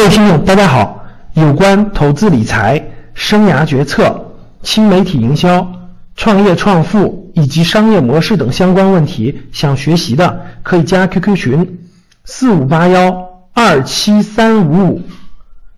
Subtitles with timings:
[0.00, 1.04] 各位听众，大家好。
[1.34, 5.72] 有关投资理财、生涯决策、新媒体营销、
[6.16, 11.80] 创业创富以及商业模式等相关问题，想学习的可以加 QQ 群
[12.24, 13.14] 四五八幺
[13.52, 15.02] 二七三五五。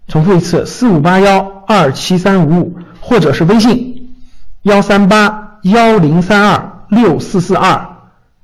[0.06, 4.14] 重复一次，四五八幺二七三五五，或者是微信
[4.62, 7.96] 幺三八幺零三二六四四二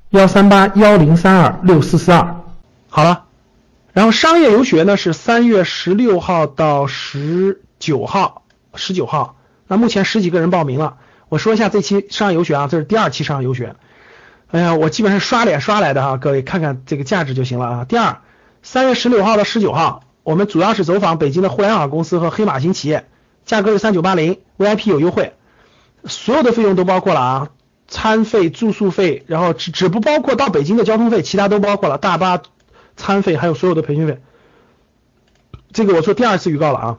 [0.09, 2.35] 幺三八幺零三二六四四二。
[2.89, 3.28] 好了。
[3.93, 8.43] 然后商业游学呢是三月十六号到十九号，
[8.75, 10.97] 十九号，那目前十几个人报名了。
[11.27, 13.75] 我说一下这期商业游学啊，这是第二期商业游学。
[14.51, 17.85] 哎呀，我基本上刷脸刷来的哈，各位看看这个价值就行了啊。
[17.85, 18.21] 第二，
[18.63, 23.07] 三月十六号到十九号，我们主要是走访北京的互联网公司和黑马型企业，
[23.45, 25.33] 价格是三九八零，VIP 有优惠，
[26.05, 27.47] 所有的费用都包括了啊，
[27.87, 32.41] 餐费、住宿费，然后只只不包括到北京的交通费，其他都包括了，大巴。
[32.99, 34.19] 餐费还有所有的培训费，
[35.71, 36.97] 这个我做第二次预告了啊，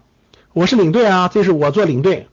[0.54, 2.26] 我是领队啊，这是我做领队，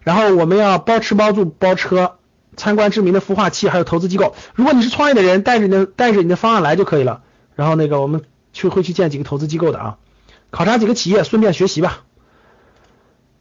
[0.00, 2.16] 然后我们要包吃包住包车，
[2.56, 4.34] 参观知名的孵化器，还有投资机构。
[4.54, 7.20] 如果你是创业的人，带着你的带着你的方案来就可以了。
[7.54, 8.22] 然后那个我们
[8.54, 9.98] 去会去见几个投资机构的啊，
[10.50, 12.00] 考察几个企业，顺便学习吧。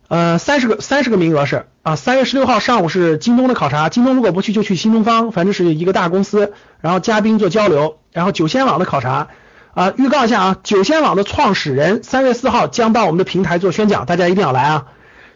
[0.09, 9.29] 呃，三十个三十个名额是啊，三月十六号上午是京东的考察，京东如果不去就去新东方，反正是一个大公司，然后嘉宾做交流，然后九仙网的考察。
[9.73, 14.85] 啊，预告一下啊，九仙网的创始人三月四号将到我们的平台做宣讲，大家一定要来啊！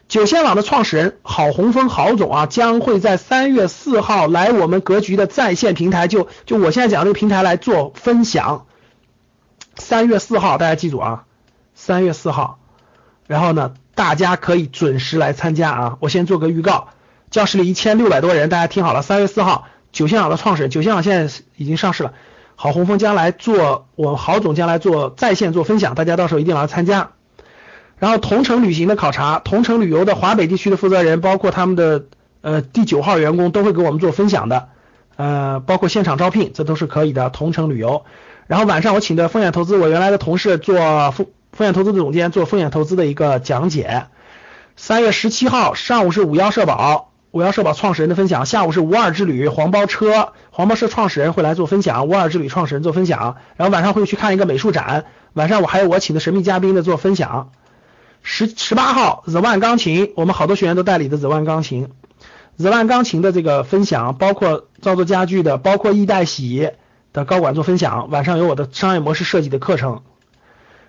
[0.08, 8.68] 九仙网的创始人郝洪峰郝总啊，将会在三月四号来我们格局的在线平台，就就我现在讲这个平台来做分享。
[9.76, 11.24] 三月四号大家记住啊，
[11.74, 12.60] 三月四号，
[13.26, 15.98] 然后呢，大家可以准时来参加啊！
[16.00, 16.90] 我先做个预告，
[17.32, 22.14] 教室里一千六百多人，大家听好了，三月四号，九仙网的创始人，九仙网现在已经上市了。
[22.60, 27.12] 郝洪峰将来做，我郝总将来做在线做分享，大家到时候一定要参加。
[28.00, 32.06] 然后同城旅行的考察，同城旅游的华北地区的负责人，包括他们的
[32.42, 34.70] 呃第九号员工都会给我们做分享的，
[35.18, 37.30] 呃，包括现场招聘，这都是可以的。
[37.30, 38.06] 同城旅游，
[38.48, 44.08] 然后晚上我请的风险投资，我原来的同事做风风险投资的总监做风险投资的一个讲解。
[44.76, 47.07] 三月十七号上午是五幺社保。
[47.32, 57.52] 五幺社保创始人的分享，下午是无二之旅黄包车，黄包车创始人会来做分享，无二之旅创始人做分享，然后晚上会去看一个美术展，晚上我还有我请的神秘嘉宾的做分享。
[58.24, 61.90] 十十八号 The One 钢琴，我们好多学员都代理的 The One 钢琴
[62.58, 66.72] ，The One 钢琴的这个分享，包括造作家具的，包括易代洗
[67.12, 70.02] 的高管做分享，晚上有我的商业模式设计的课程。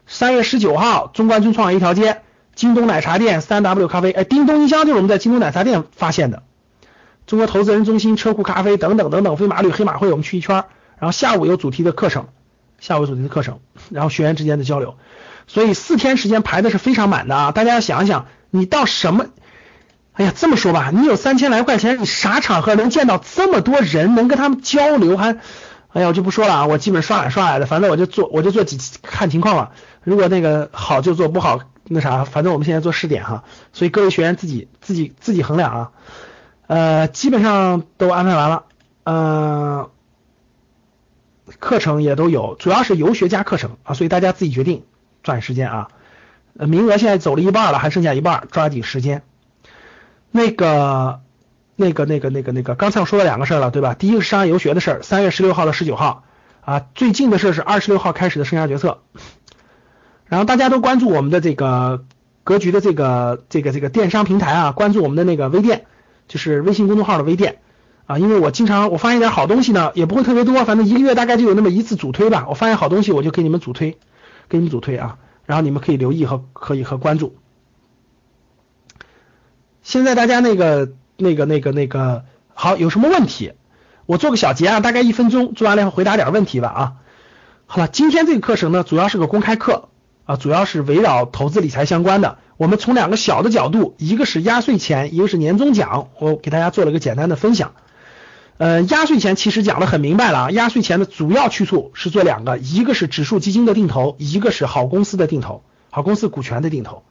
[0.06, 2.22] 三月十九号中关村创业一条街。
[2.58, 6.42] 京东奶茶店、三 W 咖啡，哎，叮咚音箱就是我们在京东奶茶店发现的。
[7.24, 10.64] 中国投资人中心、车库咖啡等等等等，飞马旅、黑马会，我们去一圈。
[10.98, 12.26] 然后下午有主题的课程，
[12.80, 13.60] 下午有主题的课程，
[13.90, 14.96] 然后学员之间的交流。
[15.46, 17.52] 所以四天时间排的是非常满的啊！
[17.52, 19.26] 大家要想一想，你到什么？
[20.14, 25.16] 哎呀，这么说吧，你有三千来块钱，你啥场合能见到这么多人，能跟他们交流？
[25.16, 25.36] 还，
[25.92, 29.70] 哎呀，我就不说了啊，我基本刷来刷来的，反正我就做，我就做几看情况吧。
[30.02, 31.60] 如果那个好就做，不好。
[31.88, 35.90] 那啥，反正我们现在做试点哈，所以各位学员自己自己自己衡量啊。
[36.66, 38.64] 呃，基本上都安排完了，
[39.04, 39.88] 嗯，
[41.58, 44.84] 课程也都有，主要是游学加课程啊，所以大家自己决定，
[45.22, 45.88] 抓紧时间啊。
[46.58, 49.22] 呃，名额现在走了一半了，还剩下一半，抓紧时间。
[50.30, 51.20] 那个
[51.74, 53.94] 那个那个那个那个，刚才我说了两个事儿了，对吧？
[53.94, 56.24] 第一个是商业游学的事儿，三月十六号到十九号
[56.60, 59.00] 啊，最近的事儿是二十六号开始的生涯决策。
[60.28, 62.04] 然后大家都关注我们的这个
[62.44, 65.86] 格局的这个这个这个电商平台啊，关注我们的那个微店，
[66.28, 67.60] 就是微信公众号的微店
[68.06, 72.46] 啊，因为我经常我发现点好东西呢，也不会特别多，反正一个月大概就有那么一次主推吧。
[72.48, 73.98] 我发现好东西我就给你们主推，
[74.48, 77.36] 给你们主推啊，然后你们可以留意和可以和关注。
[79.82, 83.52] 现在大家那个那个那个那个好，有什么问题？
[84.04, 86.92] 我做个小结啊，大概一分钟，做完了以后回答点问题吧啊。
[87.66, 89.88] 好了，今天这个课程呢，主要是个公开课。
[90.28, 92.36] 啊，主要是围绕投资理财相关的。
[92.58, 97.72] 我们从两个小的角度，一个是压岁钱，一个是年终奖，我给大家做了个简单的分享。
[98.58, 107.04] 呃，压岁钱其实讲的很明白了啊，压岁钱的主要去处是做两个，一个是指数基金的定投，一个是好公司的定投，好公司股权的定投。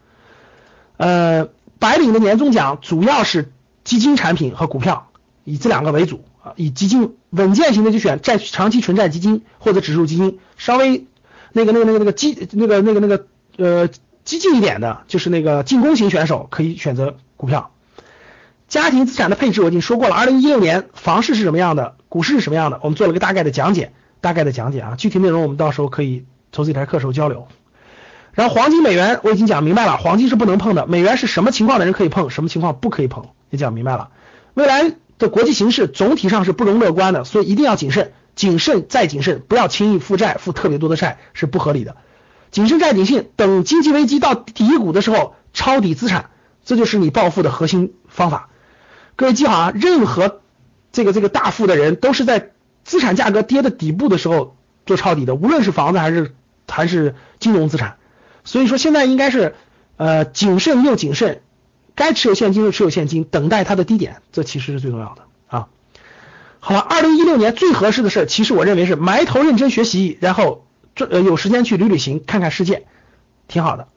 [0.97, 1.49] 呃，
[1.79, 3.51] 白领的年终奖主要是
[3.83, 5.07] 基金产品和股票，
[5.43, 11.07] 以这两个为主啊，以基金稳健型的就选债长期纯债基金或者指数基金，稍微。
[11.57, 13.25] 那个、那个、那个、那个激、那个、那个、那个
[13.57, 13.89] 呃
[14.23, 17.71] 激进一点的，就是那个进攻型选手可以选择股票。
[18.67, 27.47] 家庭资产的配置我已经说过了，二零一六年房市是什么样的，股市是什么样的，我们做了个大概的讲解，大概的讲解啊，具体内容我们到时候可以投资理财课时候交流。
[28.33, 34.09] 然后黄金、美元我已经讲明白了，黄金是不能碰的，美元是什么情况的人可以碰，什么情况不可以碰，也讲明白了。
[34.53, 41.97] 未来的国际形势总体上是不容乐观的，所以一定要谨慎，谨慎再谨慎，不要轻易负债，负特别多的债是不合理的。
[42.51, 46.29] 谨慎再谨慎，等经济危机到底谷的时候抄底资产，
[46.63, 48.49] 这就是你暴富的核心方法。
[49.17, 50.39] 各位记好啊，任何
[50.93, 52.51] 这个这个大富的人都是在
[52.85, 54.55] 资产价格跌的底部的时候
[54.85, 56.35] 做抄底的，无论是房子还是
[56.67, 57.97] 还是金融资产。
[58.45, 59.55] 所以说现在应该是
[59.97, 61.41] 呃谨慎又谨慎，
[61.95, 65.26] 该持有现金就持有现金，等待它的低点，这其实是最重要的。
[66.67, 70.65] 好了，二零一六年最合适的事儿，其实我认为是埋头认真学习，然后
[70.95, 72.87] 这呃有时间去旅旅行，看看世界，
[73.47, 73.87] 挺好的。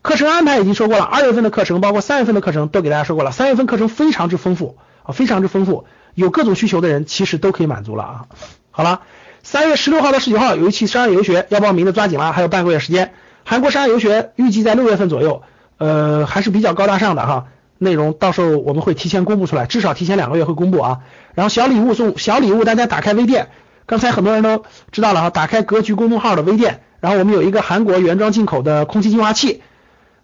[0.00, 5.84] 课程安排已经说过了，二月份的课程包括三月份的课程都给大家说过了，三月份课程非常之丰富啊，非常之丰富，
[6.14, 8.24] 有各种需求的人其实都可以满足了啊。
[8.70, 9.02] 好了，
[9.42, 13.12] 三月十六号到十九号有一期商业游学，要报名的抓紧了，还有半个月时间。
[13.44, 15.42] 韩国商业游学预计在六月份左右，
[15.76, 17.48] 呃，还是比较高大上的哈。
[17.80, 20.98] 内容到时候我们会提前公布出来，至少提前两个月会公布啊。
[21.38, 23.50] 然后小礼物送小礼物，大家打开微店，
[23.86, 29.62] 刚才很多人都知道了哈，打开格局公众号的微店，然后我们有一个韩国原装进口的空气净化器，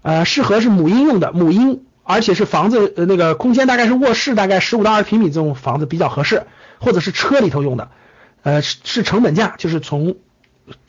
[0.03, 6.43] 呃，适合是母婴用的，母婴，而且是房子呃那个空间大概是卧室大概十五到二十平米这种房子比较合适，
[6.81, 7.91] 或者是车里头用的，
[8.43, 10.17] 呃，是是成本价，就是从。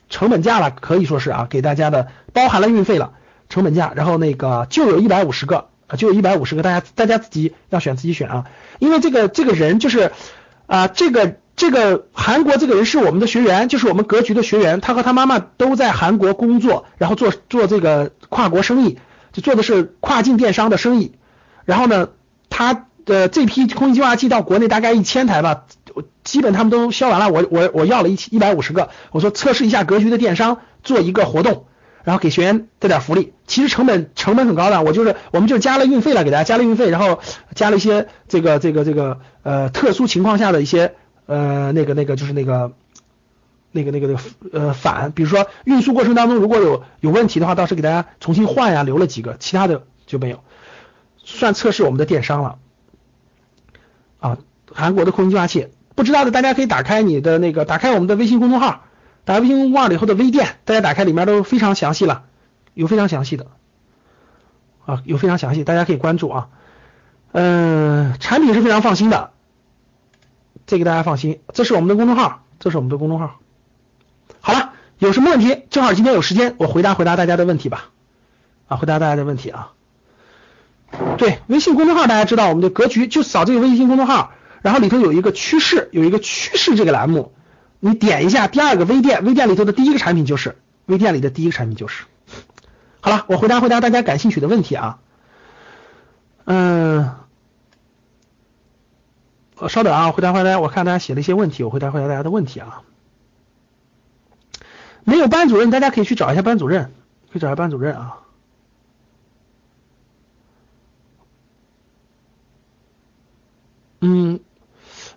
[0.07, 3.13] 成本价了，可以说是啊，给大家的包含了运费了，
[3.49, 8.45] 成本价，然后那个就有一百五十个啊，就有一百五十个，大家大家自己要选自己选啊，
[8.79, 10.11] 因为这个这个人就是
[10.67, 18.99] 啊，这个这个韩国这个人是我们的学员，就是我们格局的学员，他和他妈妈都在韩国工作，然后做做这个跨国生意，
[19.31, 21.13] 就做的是跨境电商的生意，
[21.65, 22.09] 然后呢，
[22.49, 25.65] 他的这批空气净化器到国内大概一千台吧。
[26.25, 31.67] 基本他们都销完了，我我我要了一一百五十个，我说测试一下格局的电商，做一个活动，
[32.05, 33.33] 然后给学员带点福利。
[33.45, 37.19] 其实成本成本很高的，我就是我们就加了运费了，给大家加了运费，然后
[37.53, 42.71] 加了一些这个这个这个呃特殊情况下的一些呃那个那个就是那个
[43.71, 44.17] 那个那个
[44.53, 50.39] 呃返，比如说运输过程当中如果有有问题的话，到时给大家重新换呀，留了几个，其他的就没有，
[51.17, 52.57] 算测试我们的电商了
[54.19, 54.37] 啊，
[54.71, 55.67] 韩国的空气净化器。
[55.95, 58.83] 不知道的大家可以打开你的那个，打开我们的微信公众号，
[59.25, 62.23] 打开微信公众号以后的微店，大家打开里面都非常详细了，
[62.73, 63.47] 有非常详细的
[64.85, 66.47] 啊，有非常详细，大家可以关注啊。
[67.31, 69.31] 嗯，产品是非常放心的，
[70.67, 73.39] 这个大家放心，这是我们的公众号，这是我们的公众号。
[74.39, 75.63] 好了，有什么问题？
[75.69, 77.89] 正好今天有时间，我回答回答大家的问题吧。
[78.67, 79.73] 啊，回答大家的问题啊。
[81.17, 84.31] 对，微信公众号大家知道，我们的格局就扫这个微信公众号。
[84.61, 87.33] 然后里头有一个趋势，有一个趋势这个栏目，
[87.85, 92.05] 你点一下第二个微店，微店里头的第一个产品就是微店里的第一个产品就是。
[92.99, 94.97] 好了，我回答回答大家感兴趣的问题啊。
[96.45, 97.13] 嗯，
[99.69, 102.81] 稍等啊，回答回答，我看大家写了一些问题，我回答回答大家的问题啊。
[105.03, 106.91] 没有班主任，大家可以去找一下班主任，
[107.31, 108.17] 可以找一下班主任啊。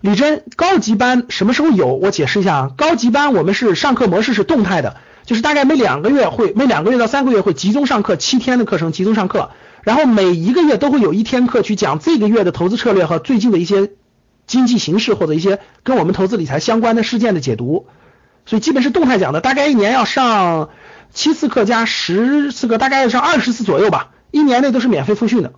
[0.00, 1.94] 李真，高级班什么时候有？
[1.94, 9.50] 我解释一下啊，高级班我们是上课模式是动态的，就是大概每两个月会每两个月到三个月会集中上课，七天的课程集中上课，
[9.82, 13.90] 然后每一个月都会有一天课去讲这个月的投资策略和最近的一些
[14.46, 17.88] 经济形势或者一些跟我们投资理财相关的事件的解读，
[18.46, 20.70] 所以基本是动态讲的，大概一年要上
[21.12, 25.54] 七次课加十次课，大概要上二十次左右吧，一年内都是免费复训的，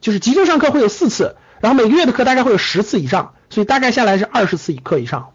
[0.00, 1.36] 就是集中上课会有四次。
[1.60, 5.30] 然后每个月的课大概会有十次以上，所以大概下来是二十次一课以上。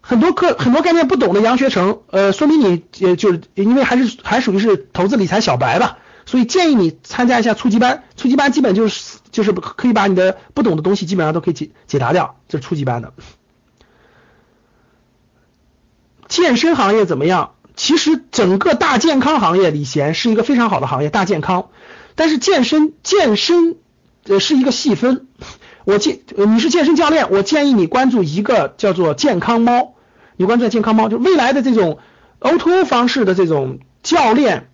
[0.00, 8.04] 很多课很多概念不懂的杨学成，呃，说明你呃就是因为还是还属于是投资理财小白吧，所以建议你参加一下初级班。
[8.16, 13.12] 初级班基本就是就是可以把你的不懂的东西基本上都可以解解答掉，这是初级班的。
[16.26, 17.52] 健身行业怎么样？
[17.76, 21.68] 其实整个大健康行业，李贤是一个非常好的行业，大健康。
[22.14, 23.76] 但是健身健身。
[24.28, 25.26] 呃，是一个细分。
[25.84, 29.94] 我建，你是健身教练，我建议你关注一个叫做健康猫。
[30.36, 31.98] 你关注健康猫，就未来的这种
[32.40, 34.68] O2O 方式的这种教练，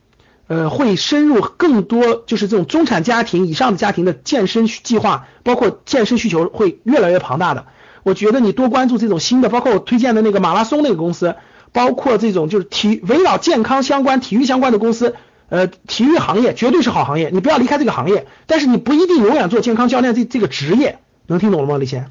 [0.49, 7.67] 呃，会深入更多，就是这种中产家庭以上的家庭的健身计划，包括健身需求会越来越庞大的。
[8.03, 11.37] 我觉得你多关注这种新的，包括我推荐的那个马拉松那个公司，
[11.73, 15.15] 包括这种就是体围绕健康相关、体育相关的公司。
[15.49, 18.27] 呃，体育行业绝对是好行业，你不要离开这个行业。
[18.47, 21.79] 但是你不一定永远做健康教练这这个职业，能听懂了吗？
[21.79, 22.09] 李贤，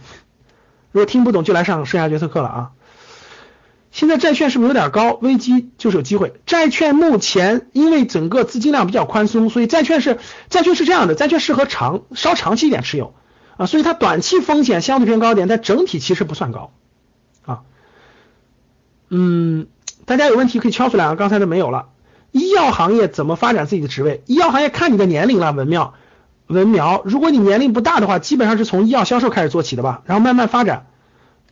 [0.92, 2.72] 如果听不懂就来上生涯决策课了啊。
[3.92, 5.14] 现在债券是不是有点高？
[5.22, 6.34] 危机就是有机会。
[6.48, 10.18] 债券目前因为整个资金量比较宽松，所以债券是
[10.50, 13.14] 债券是这样的，债券适合长稍长期一点持有
[13.56, 16.72] 啊，所以它短期风险相对偏高一点，但整体其实不算高
[17.46, 17.62] 啊。
[19.10, 19.68] 嗯，
[20.06, 21.90] 大家有问题可以敲出来啊，刚才的没有了。
[22.34, 24.24] 医药行业怎么发展自己的职位？
[24.26, 25.94] 医药行业看你的年龄了，文妙
[26.48, 30.88] 文苗，如果你年龄不大的话，基本上是从医药销售开始做起的吧，然后慢慢发展。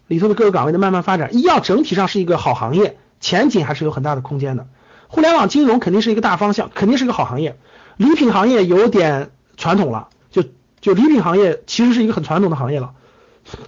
[0.07, 4.67] 里头的各个岗位的慢慢发展，医药整体上是一个好行业，前景还是有很大的空间的。
[5.07, 7.57] 互联网金融肯定是一个大方向，肯定是一个好行业。
[7.95, 10.43] 礼品行业有点传统了，就
[10.81, 12.91] 就礼品行业其实是一个很传统的行业了，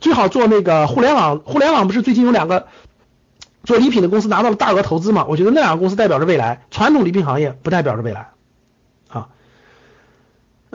[0.01, 1.39] 最好做那个互联网。
[1.39, 2.67] 互联网不是最近有两个
[3.63, 5.25] 做礼品的公司拿到了大额投资嘛？
[5.27, 8.29] 我觉得那两个公司代表着未来，传统礼品行业不代表着未来。
[9.09, 9.29] 啊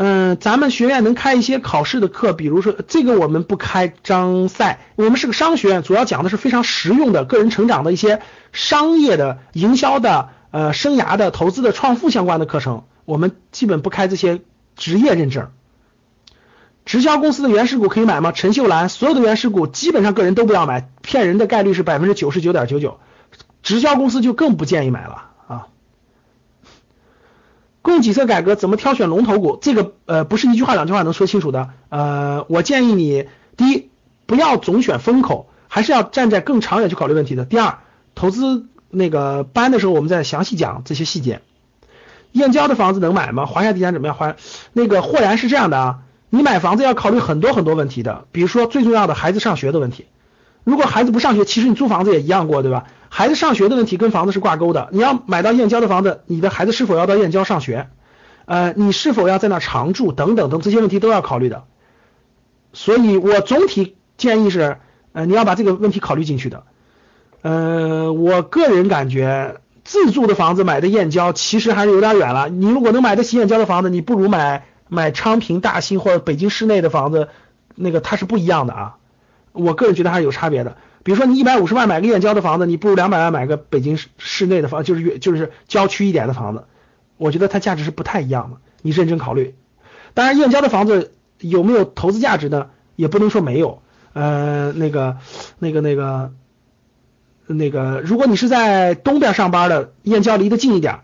[0.01, 14.41] 嗯，咱们学院能开一些考试的课，比如说这个我们不开张赛，我们是个商学院，主要讲的是非常实用的个人成长的一些商业的、营销的、呃生涯的、投资的、创富相关的课程，我们基本不开这些
[14.77, 15.51] 职业认证。
[16.89, 18.33] 直销公司的原始股可以买吗？
[18.33, 22.99] 陈秀兰，所有的原始股基本上个人都不要买，骗人的概率是百分之九十九点九九，
[23.63, 25.67] 直销公司就更不建议买了啊。
[27.83, 29.59] 供给侧改革怎么挑选龙头股？
[29.61, 31.69] 这个呃不是一句话两句话能说清楚的。
[31.91, 33.27] 呃，我建议你，
[33.59, 33.91] 第一，
[34.25, 37.45] 不要总选风口，还是要站在更长远去考虑问题的。
[37.45, 37.81] 第二，
[38.15, 41.43] 投资那个班的时候，我们再详细讲这些细节。
[42.33, 43.45] 燕郊的房子能买吗？
[43.45, 44.17] 华夏地产怎么样？
[44.17, 44.37] 华
[44.73, 45.99] 那个霍然是这样的啊，
[46.31, 50.07] 你买房子要考虑很多很多问题的，比如说最重要的孩子上学的问题。
[50.65, 52.85] 如果孩子不上学，其实你租房子也一样过，对吧？
[53.09, 54.91] 孩子上学的问题跟房子是挂钩的。
[54.93, 57.89] 你要买到燕郊的房子，你的孩子是否要到燕郊上学？
[58.45, 60.13] 呃，你是否要在那常住？
[60.13, 61.65] 等等等这些问题都要考虑的。
[62.75, 64.77] 所以我总体建议是，
[65.13, 66.65] 呃，你要把这个问题考虑进去的。
[67.41, 72.51] 呃，我个人感觉自住的房子买的燕郊其实还是有点远了。
[72.51, 77.29] 你如果能买得起燕郊的房子，你不如买买昌平、大兴或者北京市内的房子，
[77.75, 78.97] 那个它是不一样的啊。
[79.53, 80.77] 我个人觉得还是有差别的。
[81.03, 86.65] 比如说你一百五十万买个燕郊的房子，你不如两百万买个北京市市内的房，就是就是郊区一点的房子。
[87.17, 89.55] 我觉得它价值是不太一样的，你认真考虑。
[90.15, 92.69] 当然，燕郊的房子有没有投资价值呢？
[92.95, 93.83] 也不能说没有。
[94.13, 95.17] 呃，那个
[95.59, 96.33] 那个那个
[97.47, 101.01] 那个，如果你是在东边上班的，燕郊离得近一点，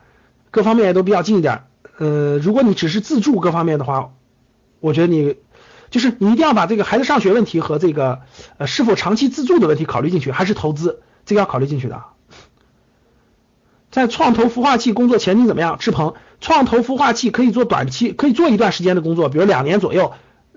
[0.50, 1.62] 各方面也都比较近一点。
[1.98, 4.12] 呃，如果你只是自住各方面的话，
[4.80, 5.36] 我觉得你。
[5.90, 8.22] 就是你一定要把这个孩子上学问题和这个
[8.58, 12.02] 呃是否长期自住的问题考虑进去，还是投资这个要考虑进去的。
[13.92, 15.78] 在创投孵化器工作前景怎么样？
[15.78, 20.14] 志鹏，创投孵化器可以做短期，可以做一段时间的工作，比如两年左右，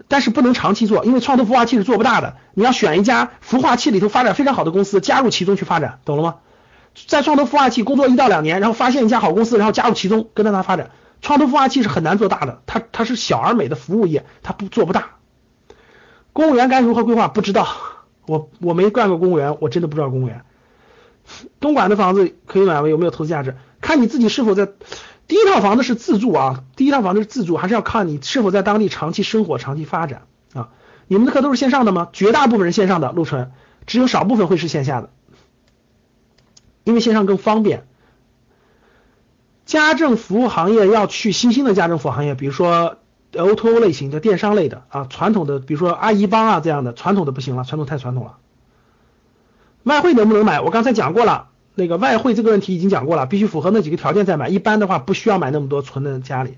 [0.08, 2.38] 但是不能长期做，因为创投孵化器是做不大的。
[2.56, 6.36] 你要选一家孵化器里头发展非常好的公司，加入其中去发展，懂了吗？
[7.06, 10.90] 在创投孵化器工作一到两年，然后发现一家好公司，然后加入其中，跟着它发展。
[11.22, 15.18] 创投孵化器是很难做大的，它它是小而美的服务业，它不做不大。
[16.34, 17.28] 公务员该如何规划？
[17.28, 17.68] 不知道，
[18.28, 20.44] 我我没干过公务员，我真的不知道公务员。
[21.60, 22.88] 东莞的房子可以买吗？
[22.88, 23.56] 有没有投资价值？
[23.82, 24.70] 看你自己是否在
[25.28, 30.22] 第一套房子是自住啊，第一套房子是自住，还是要看你是否在当地长期生活、长期发展
[30.54, 30.70] 啊？
[31.08, 32.10] 你们的课都是线上的吗？
[32.14, 33.52] 绝大部分人线上的，陆纯，
[33.88, 35.10] 只有少部分会是线下的，
[36.84, 37.87] 因为线上更方便。
[39.68, 42.98] 家政服务行业要去新兴的家政服务行业，比如说。
[43.34, 48.38] O2O 类型的电商类的啊，传统的比如说阿姨帮啊这样的，传统的不行了，传统太传统了。
[49.84, 50.62] 外汇能不能买？
[50.62, 54.48] 我刚才讲过了，那个外汇这个问题已经讲过了，必须符合那几个条件再买。
[54.48, 56.58] 一般的话不需要买那么多存在家里。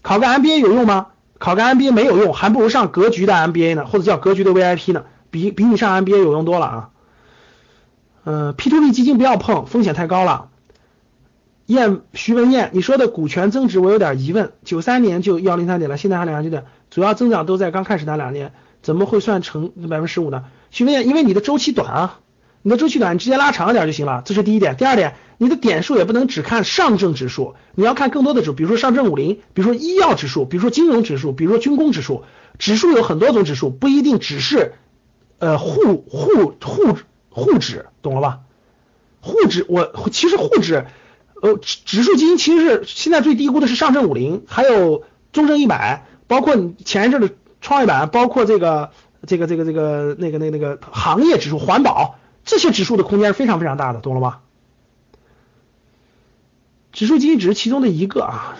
[0.00, 1.08] 考个 MBA 有用吗？
[1.38, 6.90] 考个 MBA 没有用，还不如上格局的 MBA 呢，或者叫格局的 VIP 呢，比比你上 MBA 有用多了啊。
[8.22, 10.50] 嗯，P2P 基金不要碰，风险太高了。
[11.66, 18.52] 燕徐文燕，你说的股权增值我有点疑问，九三年就幺零三点了，现在还两千点，主要增长都在刚开始那两年，
[18.82, 20.44] 怎么会算成百分之十五呢？
[20.70, 22.20] 徐文燕，因为你的周期短啊，
[22.60, 24.76] 你的周期短，你直接拉长一点就行了，这是第一点。
[24.76, 32.24] 第二点，你的点数也不能只看上证指数，你要看更多的指数，比如说上证五零，比如说医药指数，比如说金融指数，比如说军工指数，
[32.58, 34.74] 指数有很多种指数，不一定只是
[35.38, 36.98] 呃沪沪沪
[37.30, 38.40] 沪指，懂了吧？
[39.22, 40.84] 沪指我其实沪指。
[41.44, 47.28] 呃，指数基金其实是现在最低估的是上证五零，还有中证一百，包括你前一阵的
[47.60, 48.92] 创业板，包括这个
[49.26, 52.14] 这个这个这个那个那个那个行业指数、环保
[52.46, 54.38] 这些指数的空间是非常非常大的，懂了吗？
[56.92, 58.56] 指数基金只是其中的一个啊。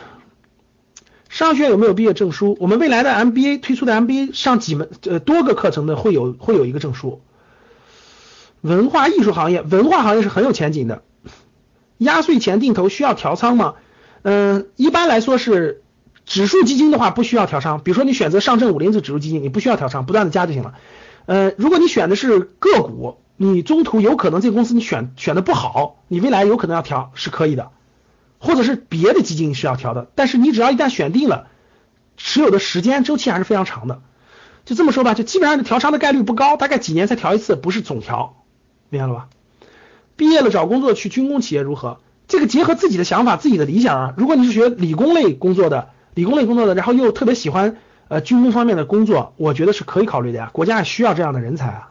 [1.30, 2.54] 商学院有没有毕业证书？
[2.60, 7.22] 我们未来的 MBA 推出的 MBA 上几门呃多个课程的会有会有一个证书。
[8.60, 11.02] 文化艺术行业，文化行业是很有前景的。
[12.04, 13.74] 压岁钱定投需要调仓吗？
[14.22, 15.82] 嗯，一般来说是
[16.24, 17.82] 指数基金的话不需要调仓。
[17.82, 20.74] 比如说你选择上证五零指数基金，你不需要调仓，不断的加就行了。
[21.26, 27.70] 呃，如果你选的是个股，你中途有可能这个公司你选选的不好，你未来有可能要调是可以的，
[28.38, 30.08] 或者是别的基金是要调的。
[30.14, 31.48] 但是你只要一旦选定了，
[32.16, 34.00] 持有的时间周期还是非常长的。
[34.64, 38.44] 就这么说吧，就基本上调仓的概率不高，大概几年才调一次，不是总调，
[38.88, 39.28] 明白了吧？
[40.16, 41.98] 毕业了找工作去军工企业如何？
[42.26, 44.14] 这个结合自己的想法、自己的理想啊。
[44.16, 47.76] 如果你是学理工类工作的，理工类工作的，然后又特别喜欢
[48.08, 50.50] 呃军工方面的工作，我觉得是可以考虑的呀。
[50.52, 51.90] 国家也需要这样的人才啊。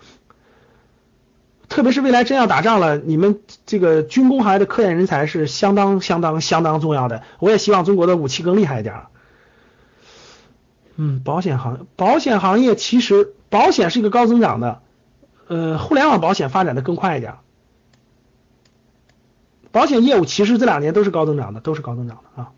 [1.69, 7.23] 特别是未来真要打仗了，你们这个军工行业的科研人才是相当相当相当重要的。
[7.39, 8.95] 我也希望中国的武器更厉害一点。
[10.95, 14.81] 嗯，保险行保险行业其实保险是一个高增长的，
[15.47, 17.33] 呃，互联网保险发展的更快一点。
[19.73, 22.51] 保险业务其实这两年都是高增长的，都是高增长的啊。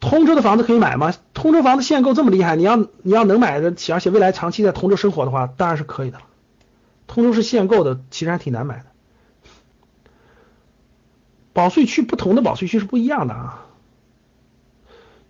[0.00, 1.14] 通州的房子可以买吗？
[1.34, 6.24] 通州房子限购这么厉害，你要你要能买的起，而且未来长期在通州生活的话，当然是可以的了。
[7.06, 8.84] 通州是限购的，其实还挺难买的。
[11.52, 13.66] 保税区不同的保税区是不一样的啊。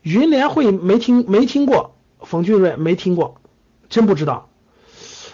[0.03, 3.41] 云联会没听没听过，冯俊瑞没听过，
[3.89, 4.49] 真不知道。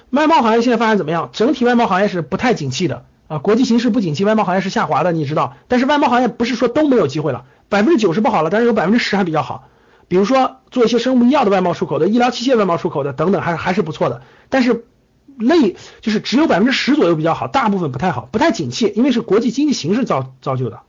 [0.09, 1.29] 外贸行业现在发展怎么样？
[1.33, 3.05] 整体外贸行业是不太景气的。
[3.33, 5.57] 啊，国际形势不景气，外贸行业是下滑的，你知道。
[5.67, 9.71] 但是外贸行业不是说都没有机会了，百分之九十不好了，但是有百分之十还比较好。
[10.07, 14.21] 比如说做一些生物医药的外贸出口的，医疗器械外贸出口的等等，还还是不错的。
[14.51, 14.85] 但是
[15.39, 20.81] 类就是只有百分之十左右比较好，大部分不太好，不太景气，因为是国际经济形势造造就的。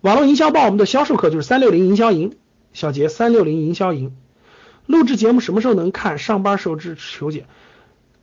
[0.00, 2.38] 网络营销报我们的销售课就是三六零营销营，
[2.72, 4.16] 小杰三六零营销营。
[4.86, 6.16] 录制节目什么时候能看？
[6.16, 7.44] 上班时候至求解。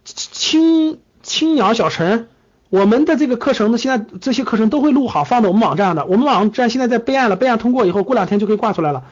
[0.04, 2.30] 青青鸟小陈。
[2.69, 6.05] 我们的这个课程呢，现在这些课程都会录好，放到我们网站的。
[6.05, 9.05] 我们网站现在在备案了，备案通过以后，过两天就可以挂出来了。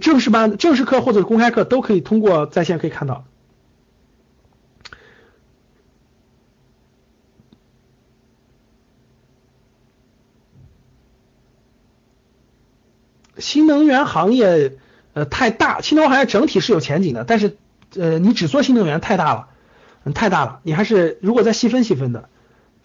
[0.00, 3.24] 正式班、正式课或者公开课都可以通过在线可以看到。
[13.38, 14.76] 新能源行业
[15.12, 17.56] 呃太大，新能源行业整体是有前景的，但是
[17.94, 19.48] 呃你只做新能源太大了，
[20.02, 22.28] 嗯太大了，你还是如果再细分细分的。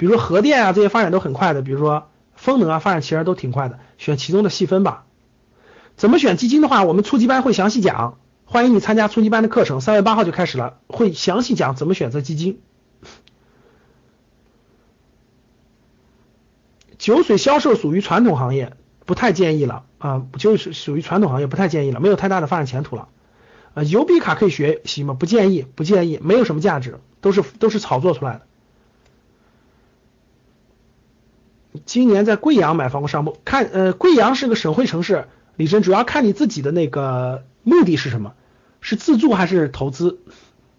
[0.04, 1.62] 比如说核电啊，这些发展都很快的。
[1.62, 3.80] 比如说风能啊，发展其实都挺快的。
[3.98, 5.06] 选其中的细分吧。
[5.96, 12.60] 怎么选基金的话，我们初级班会详细讲，欢迎你参加初级班的课程，三月八号就开始了，会详细讲怎么选择基金。
[16.98, 18.74] 酒水销售属于传统行业，
[19.06, 23.08] 不太建议了啊，就是属于传统行业，不太建议了，没有太大的发展前途了。
[23.74, 25.14] 啊，邮币卡可以学习吗？
[25.14, 28.42] 不建议，不建议，没有什么价值，都是都是炒作出来的。
[31.86, 38.34] 今年在贵阳买房过商铺，看呃贵阳是个省会城市，李真主要看你自己的那个目的是什么，
[38.82, 40.20] 是自住还是投资，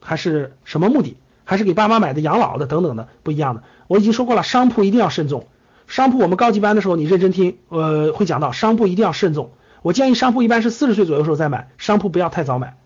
[0.01, 3.63] 还是什么目的，还是给爸妈买的养老的等等的不一样的。
[3.87, 5.47] 我已经说过了，商铺一定要慎重，
[5.87, 9.53] 商铺我们高级班的时候你认真听，呃会讲到商铺一定要慎重。
[9.83, 12.77] 我建议商铺一般是四十岁左右时候再买，商铺不要太早买。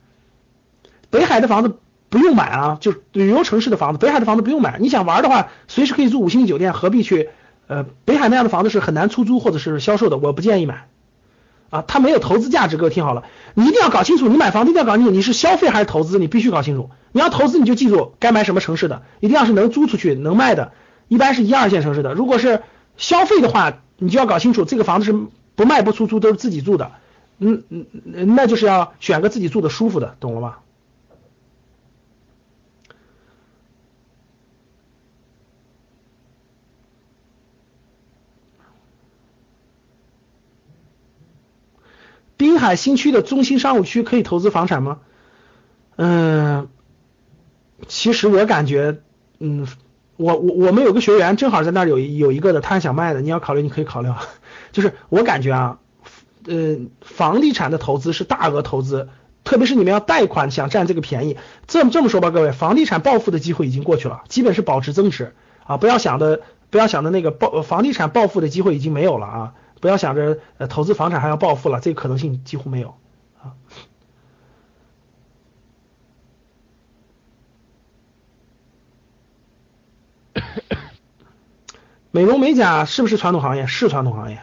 [1.10, 1.76] 北海的房子
[2.08, 7.28] 不用买啊，就旅游城市的房子，北海的房子不用买，你想玩的话随时可以住五星级酒店，何必去？
[7.68, 10.88] 呃，北海那样的房子是很难出租或者是销售的，我不建议买
[11.70, 12.78] 啊，它没有投资价值。
[12.78, 16.90] 各位听好了，你一定要搞清楚，你买房一定要搞清楚你是消费还是投资，你必须搞清楚。
[17.12, 20.72] 你要投资，你就记住该买什么城市的，一定要是能租出去能卖的，
[21.08, 22.14] 一般是一二线城市的。
[22.14, 22.62] 如果是
[22.96, 25.12] 消费的话，你就要搞清楚这个房子是
[25.54, 26.92] 不卖不出租，都是自己住的，
[27.38, 27.86] 嗯嗯，
[28.34, 30.56] 那就是要选个自己住的舒服的，懂了吗？
[42.38, 45.00] 滨海新区的中心商务区可以投资房产吗？
[45.96, 46.68] 嗯，
[47.88, 49.00] 其实我感觉，
[49.40, 49.66] 嗯，
[50.16, 54.22] 我我我们有个学员正好在那儿有有一个的，他想卖的，你要考虑，你可以考虑啊。
[54.70, 55.78] 就是我感觉啊，
[56.46, 59.08] 呃，房地产的投资是大额投资，
[59.42, 61.36] 特别是你们要贷款想占这个便宜。
[61.66, 65.34] 这么这么说吧，各位，房地产暴富的机会已经过去了，基本是保值增值
[65.66, 69.54] 啊，不要想的不要想的那个暴房地产暴富的机会已经没有了啊。
[69.80, 72.96] 不要想着呃投资房产还要暴富了，这个可能性几乎没有
[73.42, 73.54] 啊。
[82.10, 83.66] 美容美甲是不是传统行业？
[83.66, 84.42] 是传统行业。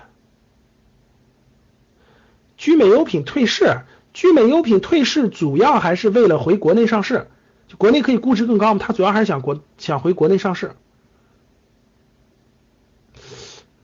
[2.57, 3.81] 聚美优品退市，
[4.13, 7.27] 聚美优品退市主要还是为了回国内上市
[7.67, 10.75] 就国内可以估值更高嘛，它主要还是想国想回国内上市。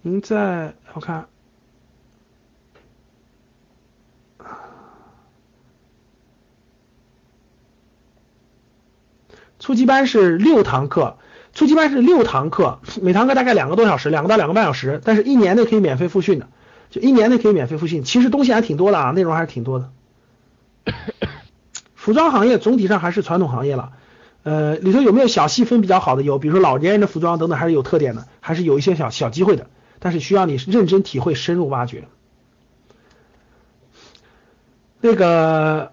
[0.04, 1.28] 您在我看，
[9.62, 11.18] 初级班是六堂课，
[11.54, 16.48] 初级班是六堂课，每堂课大概两个多小时，两个到两个半小时，但是一年内可以免费复训的，
[16.90, 18.04] 就一年内可以免费复训。
[18.04, 19.92] 其实东西还挺多的啊，内容还是挺多的。
[21.94, 23.92] 服装行业总体上还是传统行业了，
[24.42, 26.24] 呃，里头有没有小细分比较好的？
[26.24, 29.68] 有，比如说老年人的服装等等，还是有特点的，还是有一些小小机会的，
[30.00, 32.06] 但是需要你认真体会、深入挖掘。
[35.02, 35.92] 那个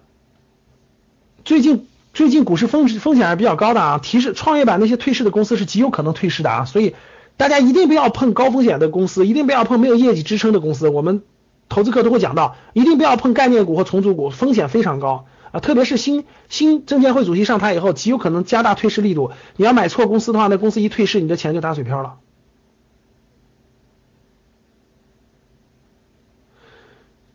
[1.45, 6.95] 最近最近股市风风险还是比较高的啊，提示创业板那些退市的公司是极有可能退市的啊，所以
[7.37, 10.89] 大家一定不要碰高风险的公司，一定不要碰没有业绩支撑的公司。
[10.89, 11.21] 我们
[11.69, 15.25] 投资课都会讲到，一定不要碰概念股和重组股，风险非常高。
[15.51, 19.31] 啊，特别是新新证监会主席上台以后，极有可能加大退市力度。
[19.55, 22.15] 你要买错公司的话，那公司一退市，你的钱就打水漂了。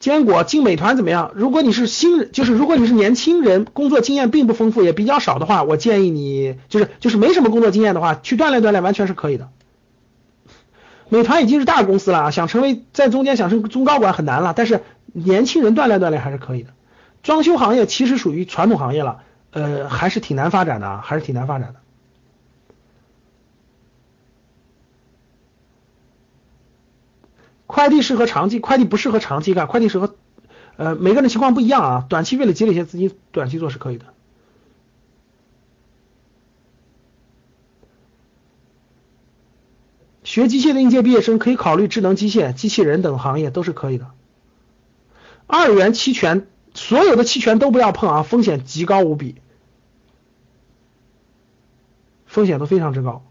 [0.04, 1.32] 坚果进美团怎么样？
[1.34, 9.48] 如果你是新人，就是如果你是年轻人，工作经验并不丰富，也比较少的话，我建议你就是就是没什么工作经验的话，去锻炼锻炼，完全是可以的。
[11.08, 14.82] 美团已经是大公司了啊，想成为在中间想升中高管很难了，但是
[15.14, 16.68] 年轻人锻炼锻炼还是可以的。
[17.22, 19.20] 装修行业其实属于传统行业了，
[19.52, 21.76] 呃，还是挺难发展的啊，还是挺难发展的。
[27.66, 30.16] 快递适合长期，快递不适合长期干，快递适合，
[30.76, 34.06] 呃，每个人情况不一样啊，短期为了积累一些资金，短期做是可以的。
[40.22, 44.10] 学机械的应届毕业生可以考虑智能机械、机器人等行业，都是可以的。
[45.46, 46.46] 二元期权。
[46.76, 49.36] 所有的期权都不要碰啊，风险极高无比，
[52.26, 53.22] 风险都非常之高。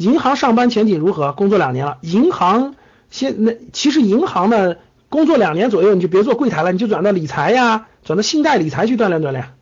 [0.00, 1.32] 银行上班前景如何？
[1.32, 2.74] 工作两年了，银行
[3.10, 4.76] 现那其实银行呢，
[5.10, 9.52] 工作两年左右你就别做柜台了，你就转到理财呀，转到信贷理财去锻炼锻炼，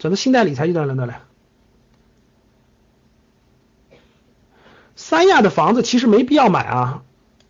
[0.00, 1.14] 转到信贷理财去锻炼锻炼。
[4.96, 7.02] 三亚的房子其实没必要买啊，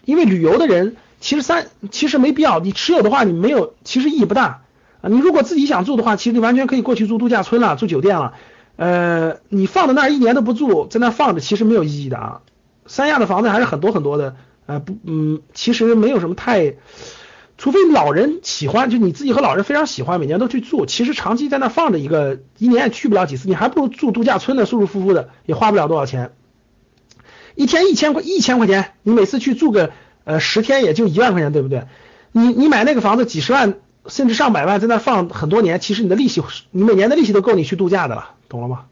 [0.05, 0.97] 因为旅游的人。
[1.21, 4.61] 其实三其实没必要，你持有的话你没有，其实意义不大
[5.01, 5.09] 啊。
[5.09, 8.35] 你如果自己想住的话，其实你完全可以过去住度假村了，住酒店了。
[8.79, 12.41] 呃，你放在那儿一年都不住，在那放着其实没有意义的啊。
[12.87, 14.37] 三亚的房子还是很多很多的，
[14.67, 16.77] 呃不嗯，其实没有什么太，
[17.59, 20.87] 除非老人喜欢，就你自己和老人非常喜欢，每年都去住。
[20.87, 26.33] 其实长期在那放着一个，一年也去不了几次，你还不如住度假村呢，舒舒服服的，也花不了多少钱。
[27.57, 29.91] 一天一千块一千块钱，你每次去住个。
[30.25, 31.85] 呃，十天也就一万块钱，对不对？
[32.33, 33.77] 你你买那个房子几十万
[34.09, 38.87] 甚至上百万，在那放很多年，其实你的利息，你每年的利息都够你去度假的了，懂了吗？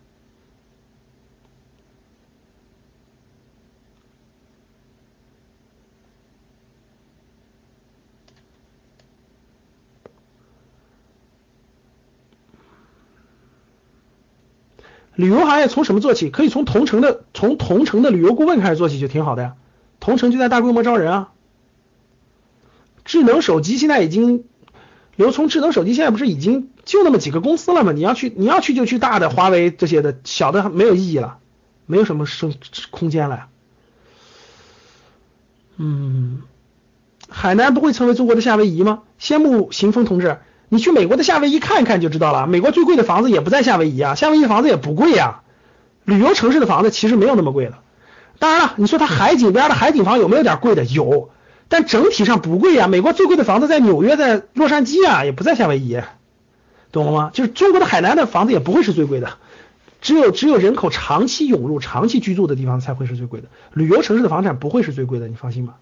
[15.14, 16.28] 旅游行业从什么做起？
[16.28, 19.56] 可以从同城的，从同城的旅游顾问开始做起，就挺好的呀。
[19.98, 21.32] 同城就在大规模招人啊！
[23.06, 24.44] 智能手机现在已经，
[25.16, 27.92] 刘聪智能手机现在不是已经就那么几个公司了吗？
[27.92, 31.38] 你要去你要去就去大的华为这些的，小的没有意义了，
[31.86, 32.54] 没有什么生
[32.90, 33.46] 空间了。
[35.78, 36.42] 嗯，
[37.28, 39.02] 海南不会成为中国的夏威夷吗？
[39.18, 42.46] 羡慕行风同志，你去美国的夏威夷看一看就知道了。
[42.46, 45.40] 美国最贵的房子也不在夏威夷啊，夏威夷房子也不贵呀。
[46.04, 47.78] 旅游城市的房子其实没有那么贵的。
[48.38, 50.84] 当然了，你说它海景边的海景房有没有点贵的？
[50.84, 51.30] 有，
[51.68, 52.86] 但整体上不贵呀。
[52.86, 56.00] 美国最贵的房子在纽约，在洛杉矶啊，也不在夏威夷，
[56.92, 57.30] 懂了吗？
[57.32, 59.34] 就是中国的海南的房子也不会是最贵的，
[60.00, 63.48] 只有只有人口长期涌入、长期居住的地方才会是最贵的。
[63.72, 65.74] 旅游城市的房产不会是最贵的，你放心吧。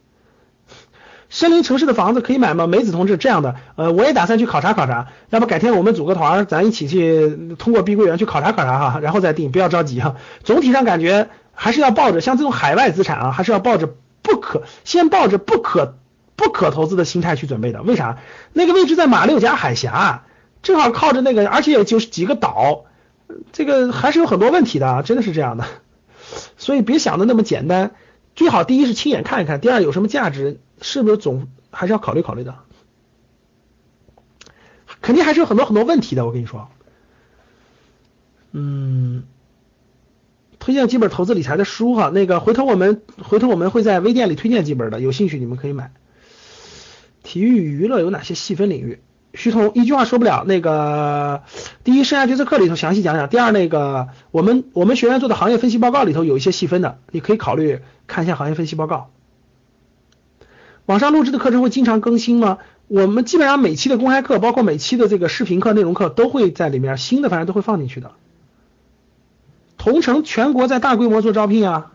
[1.29, 2.67] 森林城市的房子可以买吗？
[2.67, 10.17] 梅子同志，这样的，呃，我也打算去考察考察，要不改天我们组个团，咱一起去通过碧桂园去考察考察哈，然后再定，不要着急哈。
[10.43, 11.29] 总体上感觉。
[11.57, 13.95] 还是要抱着像这种海外资产啊，还是要抱着
[14.25, 15.99] 不可先抱着不可
[16.35, 17.83] 不可投资的心态去准备的。
[17.83, 18.19] 为啥？
[18.55, 20.25] 那个位置在马六甲海峡，
[20.63, 22.87] 正好靠着那个，而且也就是几个岛，
[23.53, 25.67] 这个还是有很多问题的，真的是这样的。
[26.57, 27.95] 所以别想的那么简单，
[28.35, 32.57] 最好第一是亲眼看一看，第二有什么价值，是不是总还是要考虑考虑的。
[35.03, 36.69] 肯定还是有很多很多问题的，我跟你说，
[38.53, 39.25] 嗯。
[40.65, 45.93] 推荐几本投资理财的书哈，那个回头我们回头我们会在微店里推荐几本的，有兴趣你们可以买。
[47.23, 49.01] 体育娱乐有哪些细分领域？
[49.35, 50.43] 徐彤一句话说不了。
[50.47, 51.43] 那个
[51.85, 59.11] 第一，生涯决策课里头详细讲讲；第二，那个我们我们学院做的行业分析报告里头有一些细分的，你可以考虑看一下行业分析报告。
[60.87, 62.57] 网上录制的课程会经常更新吗？
[62.89, 68.13] 我们基本上每期的公开课，包括每期的这个视频课、内容课都会在里面，新的反正都会放进去的。
[69.85, 71.93] 同城全国在大规模做招聘啊。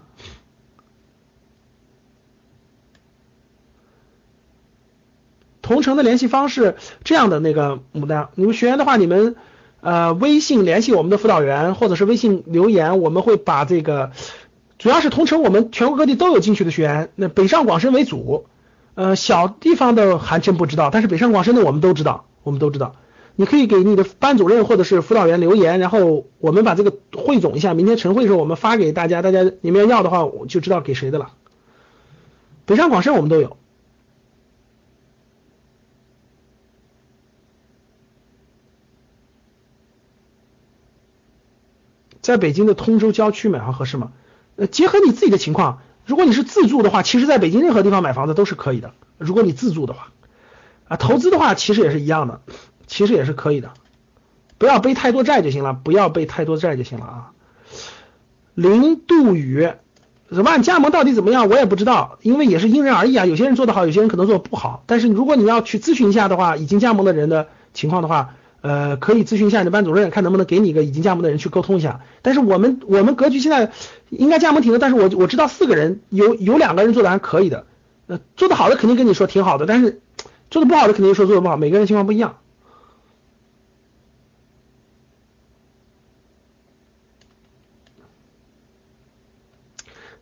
[5.64, 9.36] 同城的联系方式这样的那个牡丹，你们学员的话，你们
[9.82, 14.12] 呃微信联系我们的辅导员，或者是微信留言，我们会把这个
[14.78, 18.46] 主要是同城，我们全国各地都有进去的学员，那北上广深为主，
[18.94, 22.94] 呃小地方的还真不知道，但是北上广深的我们都知道，我们都知道，
[23.40, 31.32] 你可以给你的班主任或者是辅导员留言，然后我们把这个汇总一下，明天晨会的时候我们发给大家，大家你们要要的话，我就知道给谁的了。
[32.66, 33.56] 北上广深我们都有。
[42.20, 44.12] 在北京的通州郊区买房合适吗？
[44.58, 48.92] 呃，结合你自己的情况，如果你是自住的话，其实在北京任何地方买房子都是可以的。
[49.18, 50.12] 如果你自住的话，
[50.90, 52.42] 啊，投资的话其实也是一样的，
[52.90, 53.72] 其实也是可以的，
[54.58, 57.32] 不要背太多债就行了，不要背太多债就行了啊。
[58.54, 59.70] 零度雨，
[60.30, 61.48] 什么加盟到底怎么样？
[61.48, 63.26] 我也不知道，因为也是因人而异啊。
[63.26, 64.84] 有些人做得好，有些人可能做的不好。
[64.88, 68.36] 但是如果你要去咨询一下的话，已经加盟的人的情况的话。
[68.62, 72.02] 呃，可以咨询一下你的班主任，看能不能给你一个已经加盟的人去沟通一下。
[72.22, 73.72] 但是我们我们格局现在
[74.10, 77.68] 应该加盟挺多，但是我我知道四个人有有两个人做的还可以的，
[78.08, 80.02] 呃，做的好的肯定跟你说挺好的，但是
[80.52, 82.36] 做的不好的肯定说做的不好，每个人情况不一样。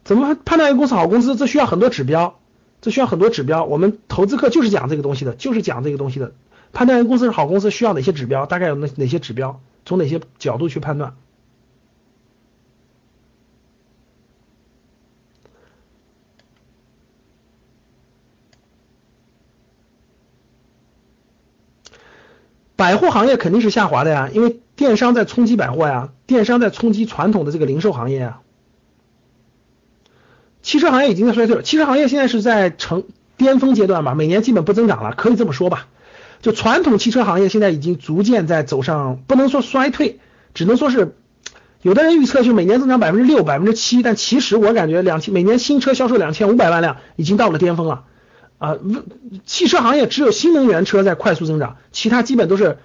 [0.07, 1.35] 怎么判断一个公司好公司？
[1.35, 2.39] 这需要很多指标，
[2.79, 3.65] 这需要很多指标。
[3.65, 6.31] 我们投资课就是讲这个东西的，就是讲这个东西的。
[6.71, 8.45] 判断一个公司是好公司需要哪些指标？
[8.45, 9.59] 大概有哪哪些指标？
[9.85, 11.17] 从哪些角度去判断？
[22.77, 28.39] 百货行业肯定是下滑的呀，因为电商在冲击百货呀，电商在冲击传统的这个零售行业呀。
[30.67, 33.05] 汽车行业已经在衰退了，汽车行业现在是在成
[33.37, 35.87] 巅峰阶段吧，每年基本不增长了，可以这么说吧。
[36.41, 40.19] 就传统汽车行业现在已经逐渐在走上，不能说衰退，
[40.53, 41.15] 只能说是
[41.81, 48.03] 有的人预测就每年增长百分之六、百分之七，但其实我感觉两千每年新车销售两千五百万辆已经到了巅峰了
[48.57, 48.75] 啊！
[49.45, 52.77] 汽车行业只有新能源车在快速增长，其他基本都是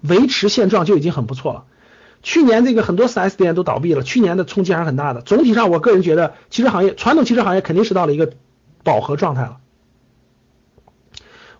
[0.00, 1.64] 维持现状就已经很不错了。
[2.22, 5.22] 去年这个很多 4S 店都倒闭了，去年的冲击还是很大的。
[5.22, 8.32] 总体上，我个人觉得汽车行业传统汽车行业肯定是到了一个
[8.82, 9.58] 饱和状态了。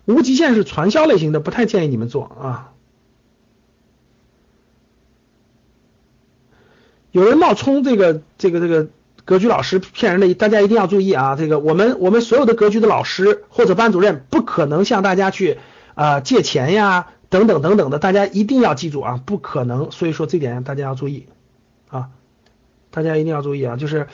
[0.05, 2.73] 无极限是传销类型的，不太建议你们做啊。
[7.11, 8.88] 有人冒充这个这个这个
[9.25, 11.37] 格局老师骗人的，大家一定要注意啊！
[11.37, 15.59] 这个我们我们所有的格局的老师或者班主任不可能向大家去
[15.94, 19.91] 啊借钱呀等等等等的，大家一定要记住啊，不可能。
[19.91, 21.27] 所以说这点大家要注意
[21.88, 22.09] 啊，
[22.91, 24.07] 大家一定要注意啊，就是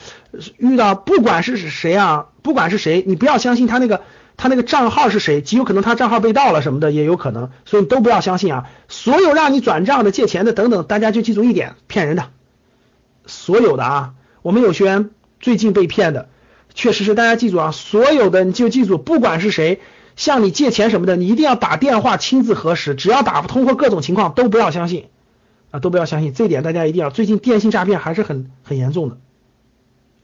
[0.57, 4.01] 遇到不管是谁啊，不管是谁，你不要相信他那个。
[4.37, 5.39] 他那个账号是谁？
[5.39, 8.69] 极有可能他账号被盗了什么的也有可能，所以都不要相信啊！
[8.89, 12.31] 所有让你转账的、借钱的等等，大家就记住一点：骗人的，
[13.25, 14.13] 所有的啊！
[14.41, 16.27] 我们有学员最近被骗的，
[16.73, 17.71] 确实是大家记住啊！
[17.71, 19.79] 所有的你就记住，不管是谁
[20.15, 25.07] 向你借钱什么的，你一定要打电话亲自核实，只要打不通或各种情况都不要相信
[25.71, 27.09] 啊，都不要相信，这点大家一定要。
[27.09, 29.17] 最近电信诈骗还是很很严重的，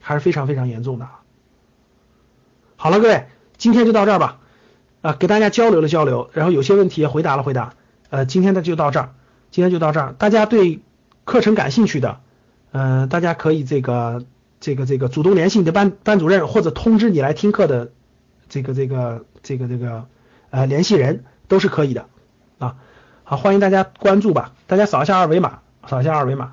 [0.00, 1.20] 还是非常非常严重的啊。
[2.76, 3.26] 好了，各位。
[3.58, 4.40] 今天就到这儿吧，
[5.02, 7.74] 啊，给大家交流了交流，然后有些问题也回答了回答，
[8.10, 9.14] 呃，今天的就到这儿，
[9.52, 10.16] 今天就到这儿。
[10.18, 10.80] 大家对
[11.24, 12.18] 课程感兴趣的，
[12.72, 14.24] 嗯，大家可以这个
[14.58, 17.92] 这个这个主动联系你的班班主任，或者通知你来听课的
[18.52, 20.04] 这个这个这个这个
[20.50, 22.04] 呃联系人都是可以的
[22.58, 22.76] 啊。
[23.24, 26.52] 好，欢迎大家关注吧，大家扫一下二维码，扫一下二维码。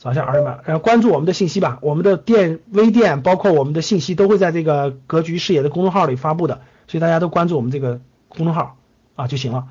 [0.00, 1.78] 扫一下二维码，然后关注我们的信息吧。
[1.82, 8.76] 我们的店微店包括我们的信息都会在这个格局视野的公众号里发布的，所以大家都关注我们这个公众号
[9.16, 9.66] 啊就行了。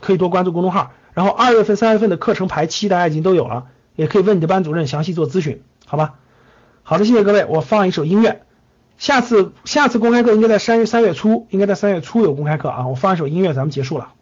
[0.00, 0.92] 可以多关注公众号。
[1.12, 6.14] 然后二月份、三月份的课程排期大家已经都有了，也可以问你的班主任详细做咨询，好吧？
[6.82, 7.44] 好的，谢谢各位。
[7.44, 8.45] 我放一首音乐。
[8.98, 12.86] 下次下次公开课应该在三月三月初，应该在三月初有公开课啊。
[12.88, 14.12] 我放一首音乐，咱们结束了。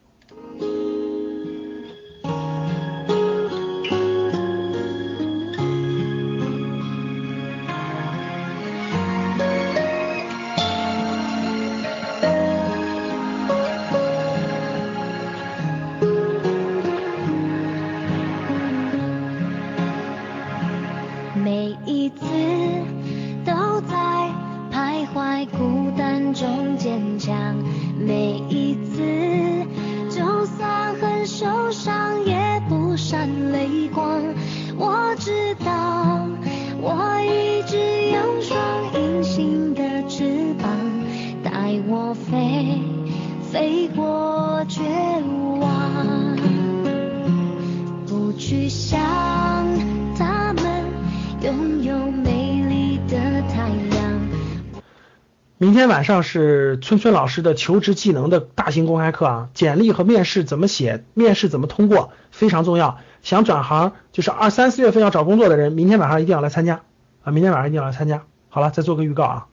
[55.75, 62.99] 今天晚上是村村老师的求职技能的大型公开课啊，简历和面试怎么写，面试怎么通过，非常重要。
[63.25, 66.83] 想转行就是二三四月份要找工作的人，明天晚上一定要来参加
[67.25, 67.33] 啊！
[67.33, 68.23] 明天晚上一定要来参加。
[68.49, 69.47] 好了，再做个预告啊。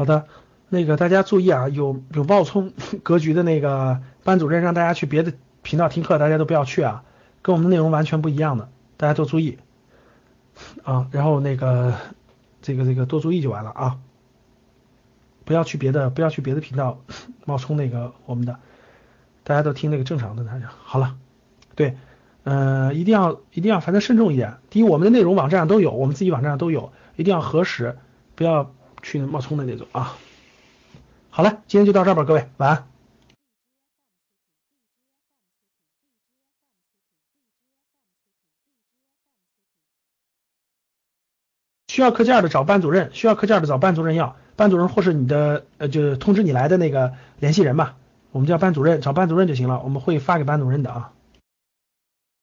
[0.00, 0.24] 好的，
[0.70, 2.72] 那个大家注意啊，有有冒充
[3.04, 7.04] 格局的那个班主任让大家去别的频道听课，大家都不要去啊，
[7.42, 9.58] 跟我们的内容完全不一样的，大家多注意
[10.84, 11.06] 啊。
[11.12, 11.92] 然后那个
[12.62, 13.98] 这个这个多注意就完了啊，
[15.44, 16.98] 不要去别的不要去别的频道
[17.44, 18.56] 冒充那个我们的，
[19.44, 21.14] 大家都听那个正常的大家好了，
[21.74, 21.94] 对。
[22.44, 24.56] 呃，一定要一定要，反正慎重一点。
[24.70, 27.98] 第一，我们的内容网站上都有，我们自己网站上都有，一定要核实，
[28.34, 30.16] 不要去冒充的那种啊。
[31.30, 32.86] 好了，今天就到这儿吧，各位，晚安。
[41.88, 47.96] 需要课件的找班主任，需要课件的找班主任要，班主任或是你的呃，就是通知你来的那个联系人吧，
[48.30, 51.12] 我们叫班主任，找班主任就行了，我们会发给班主任的啊。